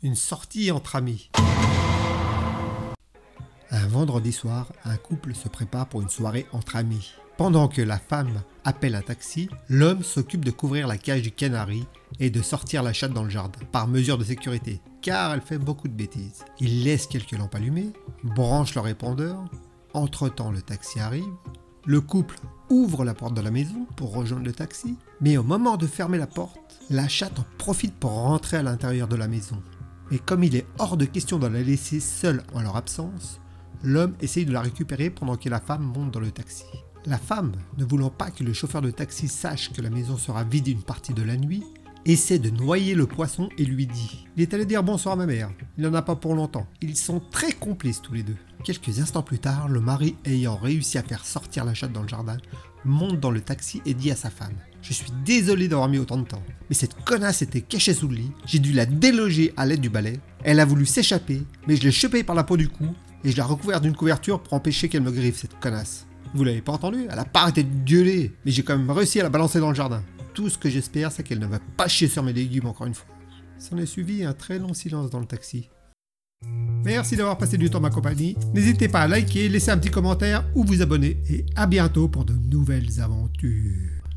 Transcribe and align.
Une 0.00 0.14
sortie 0.14 0.70
entre 0.70 0.94
amis. 0.94 1.28
Un 3.72 3.86
vendredi 3.88 4.30
soir, 4.30 4.70
un 4.84 4.96
couple 4.96 5.34
se 5.34 5.48
prépare 5.48 5.88
pour 5.88 6.02
une 6.02 6.08
soirée 6.08 6.46
entre 6.52 6.76
amis. 6.76 7.14
Pendant 7.36 7.66
que 7.66 7.82
la 7.82 7.98
femme 7.98 8.42
appelle 8.64 8.94
un 8.94 9.02
taxi, 9.02 9.48
l'homme 9.68 10.04
s'occupe 10.04 10.44
de 10.44 10.52
couvrir 10.52 10.86
la 10.86 10.98
cage 10.98 11.22
du 11.22 11.32
canari 11.32 11.84
et 12.20 12.30
de 12.30 12.42
sortir 12.42 12.84
la 12.84 12.92
chatte 12.92 13.12
dans 13.12 13.24
le 13.24 13.30
jardin, 13.30 13.58
par 13.72 13.88
mesure 13.88 14.18
de 14.18 14.24
sécurité, 14.24 14.80
car 15.02 15.34
elle 15.34 15.40
fait 15.40 15.58
beaucoup 15.58 15.88
de 15.88 15.94
bêtises. 15.94 16.44
Il 16.60 16.84
laisse 16.84 17.08
quelques 17.08 17.32
lampes 17.32 17.56
allumées, 17.56 17.92
branche 18.22 18.76
le 18.76 18.82
répondeur, 18.82 19.46
entre-temps 19.94 20.52
le 20.52 20.62
taxi 20.62 21.00
arrive, 21.00 21.34
le 21.86 22.00
couple 22.00 22.36
ouvre 22.70 23.04
la 23.04 23.14
porte 23.14 23.34
de 23.34 23.40
la 23.40 23.50
maison 23.50 23.84
pour 23.96 24.14
rejoindre 24.14 24.44
le 24.44 24.52
taxi, 24.52 24.96
mais 25.20 25.38
au 25.38 25.42
moment 25.42 25.76
de 25.76 25.88
fermer 25.88 26.18
la 26.18 26.28
porte, 26.28 26.78
la 26.88 27.08
chatte 27.08 27.40
en 27.40 27.44
profite 27.58 27.94
pour 27.94 28.12
rentrer 28.12 28.58
à 28.58 28.62
l'intérieur 28.62 29.08
de 29.08 29.16
la 29.16 29.26
maison. 29.26 29.60
Mais 30.10 30.18
comme 30.18 30.44
il 30.44 30.56
est 30.56 30.66
hors 30.78 30.96
de 30.96 31.04
question 31.04 31.38
de 31.38 31.46
la 31.46 31.62
laisser 31.62 32.00
seule 32.00 32.42
en 32.54 32.62
leur 32.62 32.76
absence, 32.76 33.40
l'homme 33.82 34.14
essaye 34.20 34.46
de 34.46 34.52
la 34.52 34.62
récupérer 34.62 35.10
pendant 35.10 35.36
que 35.36 35.48
la 35.48 35.60
femme 35.60 35.82
monte 35.82 36.12
dans 36.12 36.20
le 36.20 36.30
taxi. 36.30 36.64
La 37.06 37.18
femme, 37.18 37.52
ne 37.76 37.84
voulant 37.84 38.10
pas 38.10 38.30
que 38.30 38.44
le 38.44 38.52
chauffeur 38.52 38.82
de 38.82 38.90
taxi 38.90 39.28
sache 39.28 39.72
que 39.72 39.80
la 39.80 39.90
maison 39.90 40.16
sera 40.16 40.44
vide 40.44 40.68
une 40.68 40.82
partie 40.82 41.14
de 41.14 41.22
la 41.22 41.36
nuit, 41.36 41.64
essaie 42.08 42.38
de 42.38 42.50
noyer 42.50 42.94
le 42.94 43.06
poisson 43.06 43.48
et 43.58 43.64
lui 43.64 43.86
dit 43.86 44.26
Il 44.36 44.42
est 44.42 44.54
allé 44.54 44.64
dire 44.64 44.82
bonsoir 44.82 45.14
à 45.14 45.16
ma 45.16 45.26
mère, 45.26 45.50
il 45.76 45.84
n'en 45.84 45.94
a 45.94 46.02
pas 46.02 46.16
pour 46.16 46.34
longtemps. 46.34 46.66
Ils 46.80 46.96
sont 46.96 47.20
très 47.30 47.52
complices 47.52 48.00
tous 48.00 48.14
les 48.14 48.22
deux. 48.22 48.36
Quelques 48.64 48.98
instants 48.98 49.22
plus 49.22 49.38
tard, 49.38 49.68
le 49.68 49.80
mari 49.80 50.16
ayant 50.24 50.56
réussi 50.56 50.98
à 50.98 51.02
faire 51.02 51.24
sortir 51.24 51.64
la 51.64 51.74
chatte 51.74 51.92
dans 51.92 52.02
le 52.02 52.08
jardin, 52.08 52.38
monte 52.84 53.20
dans 53.20 53.30
le 53.30 53.40
taxi 53.40 53.82
et 53.86 53.94
dit 53.94 54.10
à 54.10 54.16
sa 54.16 54.30
femme 54.30 54.54
Je 54.82 54.92
suis 54.92 55.12
désolé 55.24 55.68
d'avoir 55.68 55.88
mis 55.88 55.98
autant 55.98 56.16
de 56.16 56.26
temps, 56.26 56.42
mais 56.68 56.74
cette 56.74 56.98
connasse 57.04 57.42
était 57.42 57.60
cachée 57.60 57.94
sous 57.94 58.08
le 58.08 58.16
lit, 58.16 58.32
j'ai 58.46 58.58
dû 58.58 58.72
la 58.72 58.86
déloger 58.86 59.52
à 59.56 59.66
l'aide 59.66 59.80
du 59.80 59.90
balai, 59.90 60.18
elle 60.44 60.60
a 60.60 60.64
voulu 60.64 60.86
s'échapper, 60.86 61.42
mais 61.66 61.76
je 61.76 61.82
l'ai 61.82 61.92
chopée 61.92 62.22
par 62.22 62.36
la 62.36 62.44
peau 62.44 62.56
du 62.56 62.68
cou 62.68 62.86
et 63.24 63.30
je 63.30 63.36
l'ai 63.36 63.42
recouverte 63.42 63.82
d'une 63.82 63.96
couverture 63.96 64.40
pour 64.40 64.54
empêcher 64.54 64.88
qu'elle 64.88 65.02
me 65.02 65.10
griffe, 65.10 65.38
cette 65.38 65.58
connasse. 65.60 66.06
Vous 66.34 66.44
l'avez 66.44 66.60
pas 66.60 66.72
entendu 66.72 67.06
Elle 67.10 67.18
a 67.18 67.24
pas 67.24 67.42
arrêté 67.42 67.62
de 67.64 67.84
gueuler, 67.84 68.34
mais 68.44 68.52
j'ai 68.52 68.62
quand 68.62 68.76
même 68.76 68.90
réussi 68.90 69.20
à 69.20 69.24
la 69.24 69.30
balancer 69.30 69.60
dans 69.60 69.70
le 69.70 69.74
jardin. 69.74 70.02
Tout 70.38 70.48
ce 70.48 70.56
que 70.56 70.70
j'espère, 70.70 71.10
c'est 71.10 71.24
qu'elle 71.24 71.40
ne 71.40 71.48
va 71.48 71.58
pas 71.58 71.88
chier 71.88 72.06
sur 72.06 72.22
mes 72.22 72.32
légumes 72.32 72.66
encore 72.66 72.86
une 72.86 72.94
fois. 72.94 73.12
S'en 73.58 73.76
est 73.76 73.86
suivi 73.86 74.22
un 74.22 74.34
très 74.34 74.60
long 74.60 74.72
silence 74.72 75.10
dans 75.10 75.18
le 75.18 75.26
taxi. 75.26 75.68
Merci 76.84 77.16
d'avoir 77.16 77.36
passé 77.36 77.58
du 77.58 77.68
temps 77.70 77.80
ma 77.80 77.90
compagnie. 77.90 78.36
N'hésitez 78.54 78.86
pas 78.86 79.00
à 79.00 79.08
liker, 79.08 79.48
laisser 79.48 79.72
un 79.72 79.78
petit 79.78 79.90
commentaire 79.90 80.44
ou 80.54 80.62
vous 80.62 80.80
abonner. 80.80 81.20
Et 81.28 81.44
à 81.56 81.66
bientôt 81.66 82.06
pour 82.06 82.24
de 82.24 82.34
nouvelles 82.34 83.00
aventures. 83.00 84.07